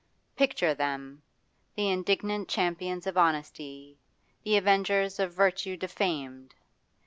[0.35, 1.21] Picture them,
[1.75, 3.99] the indignant champions of honesty,
[4.43, 6.55] the avengers of virtue defamed!